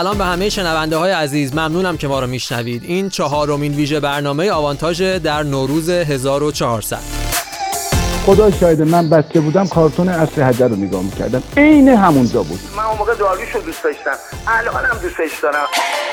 [0.00, 1.52] سلام به همه شنونده های عزیز.
[1.52, 2.84] ممنونم که ما رو میشنوید.
[2.84, 6.98] این چهارمین ویژه برنامه آوانتاژ در نوروز 1400
[8.26, 11.42] خدا شاید من بچه بودم کارتون اصل حجر رو نگاه می‌کردم.
[11.56, 12.60] عین همونجا بود.
[12.76, 14.10] من اون موقع داریوش رو دوست داشتم.
[14.46, 15.66] الانم دوستش دارم.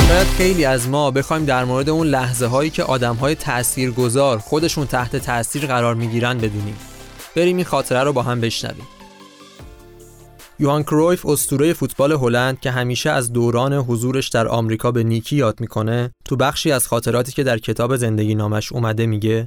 [0.07, 4.37] شاید خیلی از ما بخوایم در مورد اون لحظه هایی که آدم های تأثیر گذار
[4.37, 6.77] خودشون تحت تاثیر قرار می‌گیرن بدونیم.
[7.35, 8.87] بریم این خاطره رو با هم بشنویم.
[10.59, 15.59] یوهان کرویف اسطوره فوتبال هلند که همیشه از دوران حضورش در آمریکا به نیکی یاد
[15.59, 19.45] می‌کنه تو بخشی از خاطراتی که در کتاب زندگی نامش اومده میگه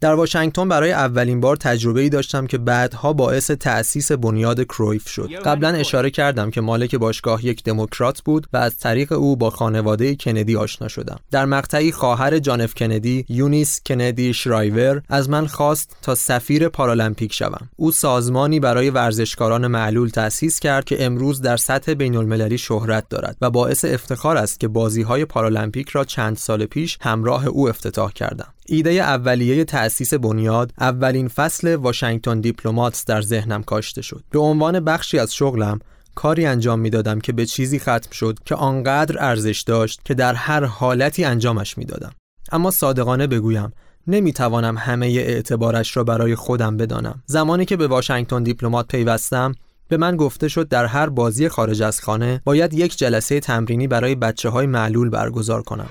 [0.00, 5.32] در واشنگتن برای اولین بار تجربه ای داشتم که بعدها باعث تأسیس بنیاد کرویف شد.
[5.32, 10.14] قبلا اشاره کردم که مالک باشگاه یک دموکرات بود و از طریق او با خانواده
[10.14, 11.16] کندی آشنا شدم.
[11.30, 17.68] در مقطعی خواهر جانف کندی، یونیس کندی شرایور، از من خواست تا سفیر پارالمپیک شوم.
[17.76, 23.36] او سازمانی برای ورزشکاران معلول تأسیس کرد که امروز در سطح بین المللی شهرت دارد
[23.40, 28.12] و باعث افتخار است که بازی های پارالمپیک را چند سال پیش همراه او افتتاح
[28.12, 28.52] کردم.
[28.68, 34.22] ایده اولیه تأسیس بنیاد اولین فصل واشنگتن دیپلماتس در ذهنم کاشته شد.
[34.30, 35.78] به عنوان بخشی از شغلم
[36.14, 40.64] کاری انجام می‌دادم که به چیزی ختم شد که آنقدر ارزش داشت که در هر
[40.64, 42.12] حالتی انجامش می‌دادم.
[42.52, 43.72] اما صادقانه بگویم
[44.06, 47.22] نمی‌توانم همه اعتبارش را برای خودم بدانم.
[47.26, 49.54] زمانی که به واشنگتن دیپلمات پیوستم
[49.88, 54.14] به من گفته شد در هر بازی خارج از خانه باید یک جلسه تمرینی برای
[54.14, 55.88] بچه های معلول برگزار کنم.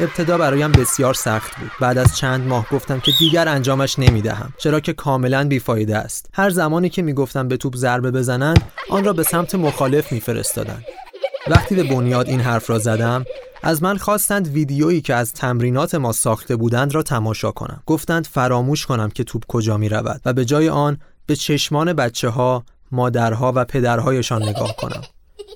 [0.00, 1.70] ابتدا برایم بسیار سخت بود.
[1.80, 6.26] بعد از چند ماه گفتم که دیگر انجامش نمی‌دهم چرا که کاملا بیفایده است.
[6.34, 10.84] هر زمانی که می‌گفتم به توپ ضربه بزنند آن را به سمت مخالف میفرستادند
[11.48, 13.24] وقتی به بنیاد این حرف را زدم
[13.62, 17.82] از من خواستند ویدیویی که از تمرینات ما ساخته بودند را تماشا کنم.
[17.86, 22.28] گفتند فراموش کنم که توپ کجا می رود و به جای آن به چشمان بچه
[22.28, 25.02] ها مادرها و پدرهایشان نگاه کنم.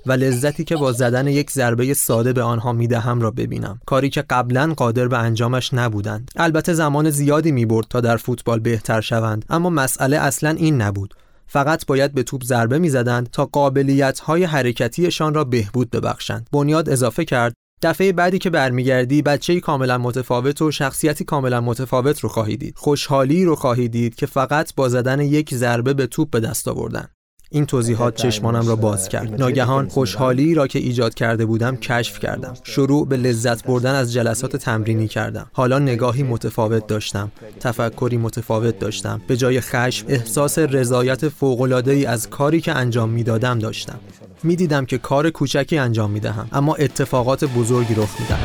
[0.07, 3.81] و لذتی که با زدن یک ضربه ساده به آنها می‌دهم را ببینم.
[3.87, 6.31] کاری که قبلا قادر به انجامش نبودند.
[6.37, 9.45] البته زمان زیادی می‌برد تا در فوتبال بهتر شوند.
[9.51, 11.15] اما مسئله اصلا این نبود.
[11.47, 16.49] فقط باید به توپ ضربه می‌زدند تا قابلیت های حرکتیشان را بهبود ببخشند.
[16.53, 22.29] بنیاد اضافه کرد دفعه بعدی که برمیگردی بچه کاملا متفاوت و شخصیتی کاملا متفاوت رو
[22.29, 22.75] خواهید دید.
[22.77, 27.09] خوشحالی رو خواهید دید که فقط با زدن یک ضربه به توپ به دست آوردن.
[27.53, 29.41] این توضیحات چشمانم را باز کرد.
[29.41, 32.55] ناگهان خوشحالی را که ایجاد کرده بودم کشف کردم.
[32.65, 35.47] شروع به لذت بردن از جلسات تمرینی کردم.
[35.53, 37.33] حالا نگاهی متفاوت داشتم.
[37.61, 39.21] تفکری متفاوت داشتم.
[39.27, 43.99] به جای خشم احساس رضایت فوق‌العاده‌ای ای از کاری که انجام می‌دادم داشتم.
[44.43, 48.39] می‌دیدم که کار کوچکی انجام می‌دهم اما اتفاقات بزرگی رخ می‌دهم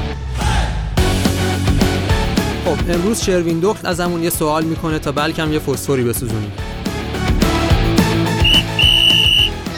[2.65, 6.51] خب امروز شروین دخت ازمون یه سوال می‌کنه تا بلکم یه فسفوری بسوزونیم.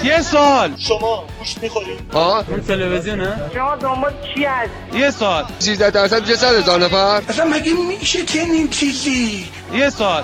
[0.03, 0.75] یه سال.
[0.77, 5.45] شما گوشت می‌خورید ها اون تلویزیونه شما دنبال چی هست یه سال.
[5.59, 10.23] 13 درصد میشه 100 هزار نفر؟ اصلا مگه میشه چنین چیزی؟ یه سال.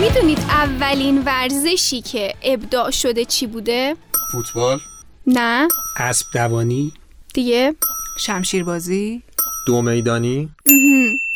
[0.00, 3.96] می‌دونید اولین ورزشی که ابداع شده چی بوده؟
[4.32, 4.78] فوتبال.
[5.26, 5.68] نه.
[5.96, 6.92] اسب دوانی.
[7.34, 7.74] دیگه.
[8.18, 9.22] شمشیربازی.
[9.66, 10.48] دو میدانی.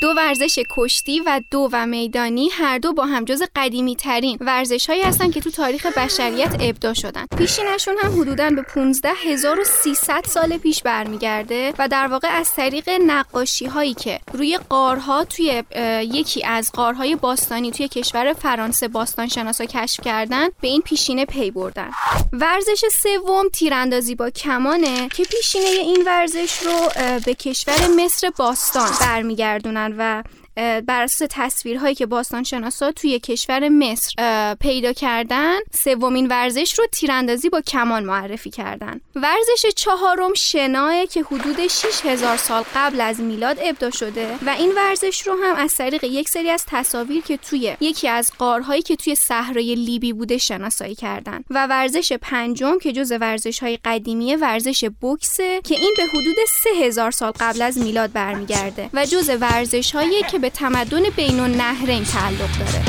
[0.03, 4.87] دو ورزش کشتی و دو و میدانی هر دو با هم جز قدیمی ترین ورزش
[4.91, 7.27] هایی هستن که تو تاریخ بشریت ابدا شدن.
[7.39, 13.95] پیشینشون هم حدودا به 15300 سال پیش برمیگرده و در واقع از طریق نقاشی هایی
[13.95, 15.63] که روی قارها توی
[16.01, 21.51] یکی از قارهای باستانی توی کشور فرانسه باستان شناسا کشف کردن به این پیشینه پی
[21.51, 21.91] بردن.
[22.33, 26.89] ورزش سوم تیراندازی با کمانه که پیشینه این ورزش رو
[27.25, 29.92] به کشور مصر باستان برمیگردونن.
[29.99, 30.23] و
[30.57, 37.49] بر اساس تصویرهایی که باستان شناسا توی کشور مصر پیدا کردن سومین ورزش رو تیراندازی
[37.49, 39.01] با کمان معرفی کردن.
[39.15, 45.27] ورزش چهارم شناه که حدود 6000 سال قبل از میلاد ابدا شده و این ورزش
[45.27, 49.15] رو هم از طریق یک سری از تصاویر که توی یکی از قارهایی که توی
[49.15, 55.61] صحرای لیبی بوده شناسایی کردن و ورزش پنجم که جز ورزش های قدیمی ورزش بوکسه
[55.65, 60.39] که این به حدود 3000 سال قبل از میلاد برمیگرده و جز ورزش هایی که
[60.43, 62.83] به تمدن بین النهرین تعلق داره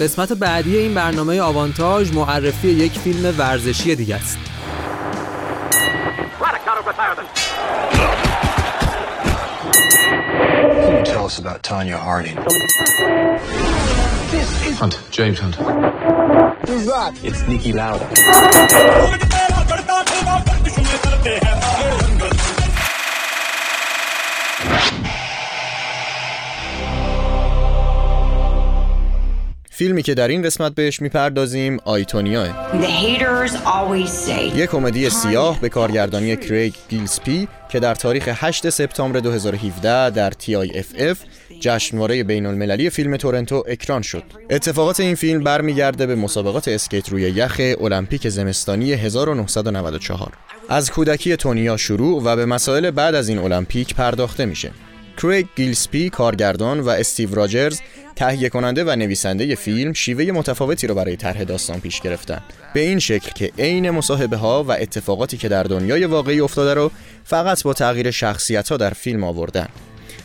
[0.00, 4.38] قسمت بعدی این برنامه آوانتاژ معرفی یک فیلم ورزشی دیگه است
[11.04, 12.36] Tell us about Tanya Harding.
[14.80, 15.56] Hunt, James Hunt.
[16.66, 17.12] Who's that?
[17.28, 18.06] It's Nikki Lauda.
[29.78, 32.46] فیلمی که در این قسمت بهش می‌پردازیم آیتونیا
[34.56, 41.16] یک کمدی سیاه به کارگردانی کریگ گیلسپی که در تاریخ 8 سپتامبر 2017 در TIFF
[41.60, 44.22] جشنواره بین المللی فیلم تورنتو اکران شد.
[44.50, 50.32] اتفاقات این فیلم برمیگرده به مسابقات اسکیت روی یخ المپیک زمستانی 1994.
[50.68, 54.70] از کودکی تونیا شروع و به مسائل بعد از این المپیک پرداخته میشه.
[55.22, 57.80] کریگ گیلسپی کارگردان و استیو راجرز
[58.16, 62.40] تهیه کننده و نویسنده فیلم شیوه متفاوتی رو برای طرح داستان پیش گرفتن.
[62.74, 66.90] به این شکل که عین مصاحبه ها و اتفاقاتی که در دنیای واقعی افتاده رو
[67.24, 69.68] فقط با تغییر شخصیت ها در فیلم آوردن.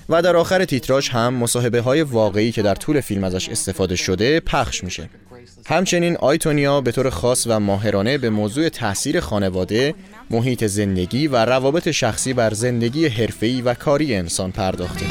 [0.10, 4.40] و در آخر تیتراژ هم مصاحبه های واقعی که در طول فیلم ازش استفاده شده
[4.40, 5.10] پخش میشه.
[5.66, 9.96] همچنین آیتونیا به طور خاص و ماهرانه به موضوع تاثیر خانواده،
[10.30, 15.06] محیط زندگی و روابط شخصی بر زندگی حرفه‌ای و کاری انسان پرداخته.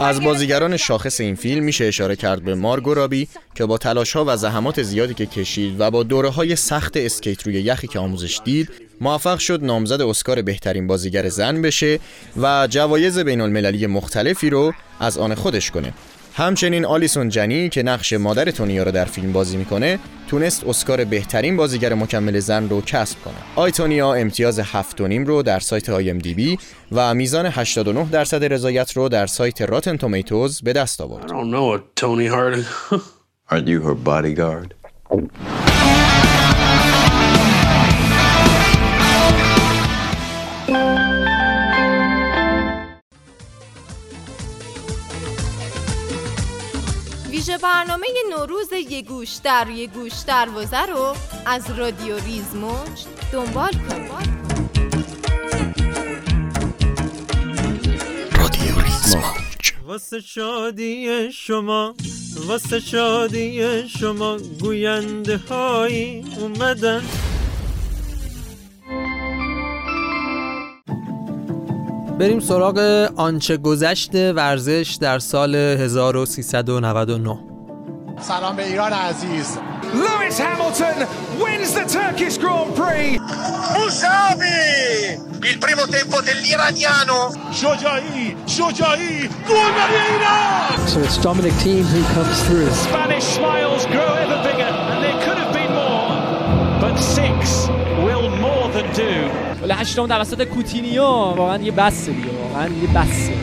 [0.00, 4.24] از بازیگران شاخص این فیلم میشه اشاره کرد به مارگو رابی که با تلاش ها
[4.28, 8.40] و زحمات زیادی که کشید و با دوره های سخت اسکیت روی یخی که آموزش
[8.44, 8.68] دید
[9.00, 11.98] موفق شد نامزد اسکار بهترین بازیگر زن بشه
[12.42, 15.92] و جوایز بین المللی مختلفی رو از آن خودش کنه
[16.34, 19.98] همچنین آلیسون جنی که نقش مادر تونیا رو در فیلم بازی می‌کنه
[20.28, 23.34] تونست اسکار بهترین بازیگر مکمل زن رو کسب کنه.
[23.56, 26.58] آیتونیا امتیاز 7.5 رو در سایت آی ام دی بی
[26.92, 31.32] و میزان 89 درصد رضایت رو در سایت راتن تومیتوز به دست آورد.
[47.40, 51.16] ویژه برنامه نوروز یه گوش در یه گوش دروازه رو
[51.46, 54.10] از رادیو ریزموج دنبال کنید
[58.38, 59.72] رادیو ریزموج.
[59.86, 61.94] واسه شادی شما
[62.46, 67.02] واسه شادی شما گوینده هایی اومدن.
[72.20, 77.38] بریم سراغ آنچه گذشت ورزش در سال 1399
[78.20, 79.58] سلام به ایران عزیز
[79.94, 81.06] لویس هامilton
[81.40, 83.20] wins the Turkish Grand Prix
[83.74, 84.60] Musavi
[85.50, 87.20] il primo tempo dell'iraniano
[87.52, 89.76] شجاعی شجاعی گل
[90.10, 95.18] ایران So it's Dominic Thiem who comes through Spanish smiles grow ever bigger and there
[95.24, 96.14] could have been more
[96.82, 97.38] but six
[98.04, 103.34] will more than do ولی هشتم توسط کوتینیو واقعا یه بسه دیگه واقعا یه بسه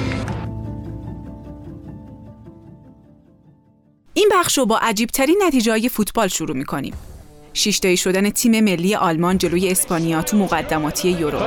[4.13, 6.93] این بخش رو با عجیب ترین نتیجه فوتبال شروع می کنیم.
[7.53, 11.39] شیشتایی شدن تیم ملی آلمان جلوی اسپانیا تو مقدماتی یورو.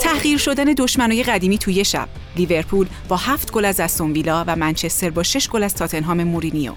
[0.00, 2.08] تحقیر شدن دشمنای قدیمی توی شب.
[2.36, 6.72] لیورپول با هفت گل از استون و منچستر با شش گل از تاتنهام مورینیو.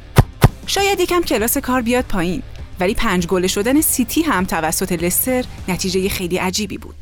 [0.68, 2.44] شاید یکم کلاس کار بیاد پایین،
[2.84, 6.96] ولی پنج گل شدن سیتی هم توسط لستر نتیجه خیلی عجیبی بود.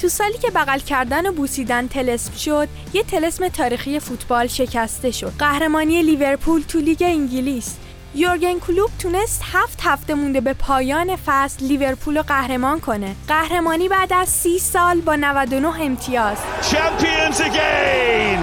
[0.00, 5.32] تو سالی که بغل کردن و بوسیدن طلسم شد، یه طلسم تاریخی فوتبال شکسته شد.
[5.38, 7.74] قهرمانی لیورپول تو لیگ انگلیس.
[8.14, 13.14] یورگن کلوپ تونست هفت هفته مونده به پایان فصل لیورپول رو قهرمان کنه.
[13.28, 16.36] قهرمانی بعد از سی سال با 99 امتیاز.
[16.62, 18.38] Champions again!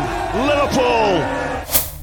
[0.48, 1.24] Liverpool!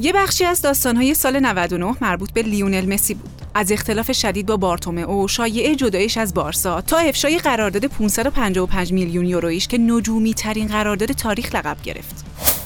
[0.00, 3.35] یه بخشی از داستانهای سال 99 مربوط به لیونل مسی بود.
[3.56, 9.68] از اختلاف شدید با بارتومئو، شایعه جدایش از بارسا تا افشای قرارداد 555 میلیون یورویش
[9.68, 12.24] که نجومی ترین قرارداد تاریخ لقب گرفت.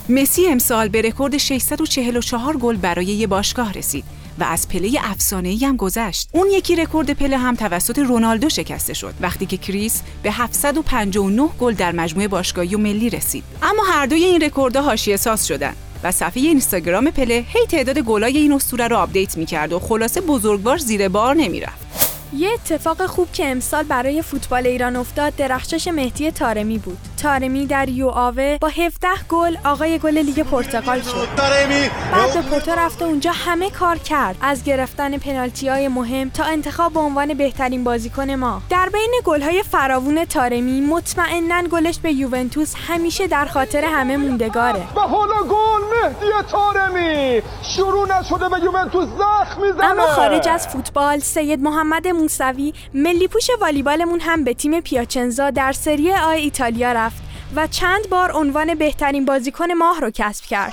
[0.09, 4.05] مسی امسال به رکورد 644 گل برای یه باشگاه رسید
[4.39, 6.29] و از پله افسانه‌ای هم گذشت.
[6.33, 11.75] اون یکی رکورد پله هم توسط رونالدو شکسته شد وقتی که کریس به 759 گل
[11.75, 13.45] در مجموعه باشگاهی و ملی رسید.
[13.63, 15.75] اما هر دوی این رکوردها حاشیه ساز شدن.
[16.05, 20.77] و صفحه اینستاگرام پله هی تعداد گلای این اسطوره رو آپدیت می‌کرد و خلاصه بزرگوار
[20.77, 21.91] زیر بار نمی‌رفت.
[22.37, 26.99] یه اتفاق خوب که امسال برای فوتبال ایران افتاد درخشش مهدی تارمی بود.
[27.23, 31.29] تارمی در ریو آوه با 17 گل آقای گل لیگ پرتغال شد.
[31.37, 36.45] تارمی بعد به پورتو رفته اونجا همه کار کرد از گرفتن پنالتی های مهم تا
[36.45, 38.63] انتخاب به عنوان بهترین بازیکن ماه.
[38.71, 44.83] در بین گل های فراوون تارمی مطمئنا گلش به یوونتوس همیشه در خاطر همه موندگاره.
[44.97, 47.43] و حالا گل مهدی تارمی
[47.77, 49.85] شروع نشده به یوونتوس زخم می‌زنه.
[49.85, 55.73] اما خارج از فوتبال سید محمد موسوی ملی پوش والیبالمون هم به تیم پیاچنزا در
[55.73, 57.10] سری آ ایتالیا رفت
[57.57, 60.73] و چند بار عنوان بهترین بازیکن ماه رو کسب کرد.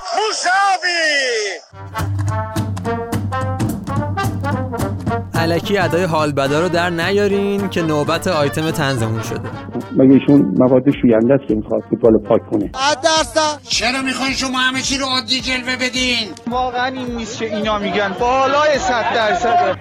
[5.34, 9.40] علکی ادای حال بدا رو در نیارین که نوبت آیتم تنزمون شده.
[9.96, 12.70] مگه ایشون مواد شوینده است که می‌خواد فوتبال پاک کنه؟
[13.02, 17.78] درصد چرا می‌خواین شما همه چی رو عادی جلوه بدین؟ واقعا این نیست که اینا
[17.78, 18.16] میگن.
[18.20, 19.76] بالای 100 درصده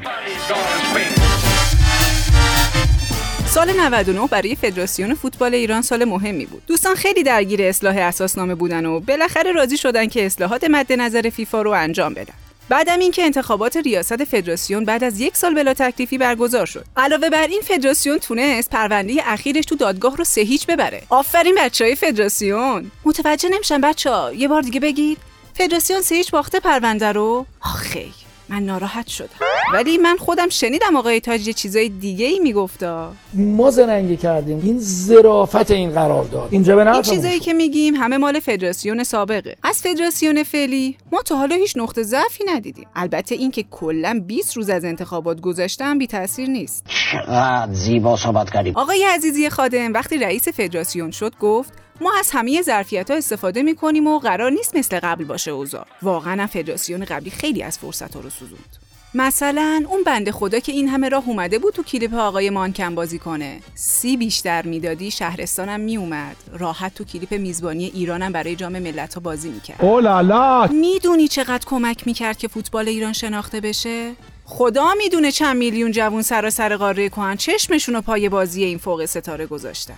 [3.48, 6.64] سال 99 برای فدراسیون فوتبال ایران سال مهمی بود.
[6.68, 11.62] دوستان خیلی درگیر اصلاح اساسنامه بودن و بالاخره راضی شدن که اصلاحات مد نظر فیفا
[11.62, 12.34] رو انجام بدن.
[12.70, 16.86] بعدم اینکه انتخابات ریاست فدراسیون بعد از یک سال بلا تکلیفی برگزار شد.
[16.98, 21.02] علاوه بر این فدراسیون تونست پرونده اخیرش تو دادگاه رو سه هیچ ببره.
[21.10, 22.92] آفرین بچهای فدراسیون.
[23.06, 25.18] متوجه نمیشن بچه یه بار دیگه بگید.
[25.54, 28.14] فدراسیون سه هیچ باخته پرونده رو؟ آخی
[28.50, 33.14] من ناراحت شدم ولی من خودم شنیدم آقای تاج یه چیزای دیگه ای میگفتا.
[33.34, 34.62] ما زرنگی کردیم.
[34.64, 39.56] این ظرافت این قرار داد اینجا به این چیزایی که میگیم همه مال فدراسیون سابقه.
[39.64, 42.88] از فدراسیون فعلی ما تا حالا هیچ نقطه ضعفی ندیدیم.
[42.96, 46.86] البته اینکه کلا 20 روز از انتخابات گذشتن بی تاثیر نیست.
[47.12, 48.78] چقدر زیبا صحبت کردیم.
[48.78, 53.76] آقای عزیزی خادم وقتی رئیس فدراسیون شد گفت ما از همه ظرفیت ها استفاده می
[53.76, 55.86] کنیم و قرار نیست مثل قبل باشه اوضاع.
[56.02, 58.87] واقعا فدراسیون قبلی خیلی از فرصت ها رو سوزوند.
[59.20, 63.20] مثلا اون بنده خدا که این همه راه اومده بود تو کلیپ آقای مانکن بازی
[63.20, 63.60] کنه.
[63.76, 69.50] سی بیشتر می‌دادی شهرستانم میومد راحت تو کلیپ میزبانی ایرانم برای جام ملت ها بازی
[69.50, 69.78] می‌کرد.
[69.82, 70.68] اولالا!
[70.68, 74.14] می‌دونی چقدر کمک می‌کرد که فوتبال ایران شناخته بشه؟
[74.50, 79.46] خدا می‌دونه چند میلیون جوون سراسر قاره کهن چشمشون و پای بازی این فوق ستاره
[79.46, 79.98] گذاشتن.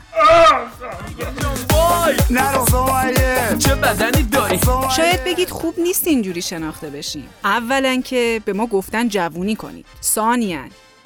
[3.59, 4.59] چه بدنی داری؟
[4.95, 7.29] شاید بگید خوب نیست اینجوری شناخته بشیم.
[7.43, 9.85] اولا که به ما گفتن جوونی کنید.
[10.03, 10.59] ثانیا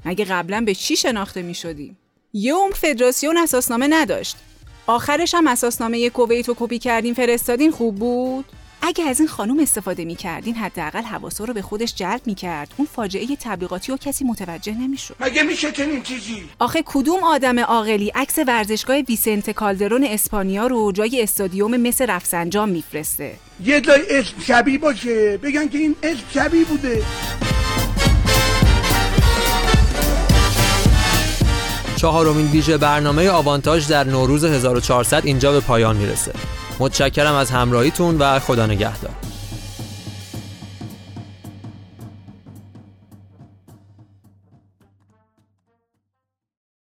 [0.05, 1.97] مگه قبلا به چی شناخته می شدیم
[2.33, 4.37] یه عمر فدراسیون اساسنامه نداشت.
[4.87, 8.45] آخرش هم اساسنامه کویت رو کپی کردین فرستادین خوب بود؟
[8.85, 12.73] اگه از این خانم استفاده می کردین حداقل حواسا رو به خودش جلب می کرد
[12.77, 15.15] اون فاجعه تبلیغاتی و کسی متوجه نمی‌شد.
[15.19, 21.21] مگه میشه چنین چیزی؟ آخه کدوم آدم عاقلی عکس ورزشگاه ویسنت کالدرون اسپانیا رو جای
[21.23, 23.33] استادیوم مثل رفسنجان میفرسته؟
[23.65, 25.37] یه جای اسم شبیه باشه.
[25.37, 27.03] بگن که این اسم شبیه بوده.
[31.95, 36.33] چهارمین ویژه برنامه آوانتاژ در نوروز 1400 اینجا به پایان می‌رسه.
[36.79, 39.11] متشکرم از همراهیتون و خدا نگهدار.